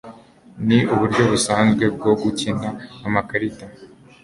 Ni 0.67 0.79
uburyo 0.93 1.21
busanzwe 1.31 1.83
bwo 1.95 2.11
gukina 2.21 2.69
amakarita 3.07 3.65